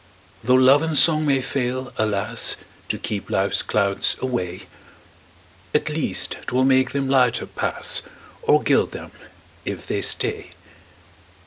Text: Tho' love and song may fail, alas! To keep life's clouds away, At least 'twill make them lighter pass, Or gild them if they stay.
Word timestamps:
Tho' 0.43 0.55
love 0.55 0.81
and 0.81 0.97
song 0.97 1.27
may 1.27 1.41
fail, 1.41 1.93
alas! 1.95 2.55
To 2.89 2.97
keep 2.97 3.29
life's 3.29 3.61
clouds 3.61 4.17
away, 4.19 4.61
At 5.75 5.89
least 5.89 6.37
'twill 6.47 6.63
make 6.65 6.89
them 6.89 7.07
lighter 7.07 7.45
pass, 7.45 8.01
Or 8.41 8.63
gild 8.63 8.93
them 8.93 9.11
if 9.63 9.85
they 9.85 10.01
stay. 10.01 10.53